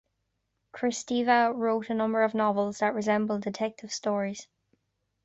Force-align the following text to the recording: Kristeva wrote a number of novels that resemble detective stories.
Kristeva 0.73 1.53
wrote 1.55 1.91
a 1.91 1.93
number 1.93 2.23
of 2.23 2.33
novels 2.33 2.79
that 2.79 2.95
resemble 2.95 3.37
detective 3.37 3.93
stories. 3.93 4.47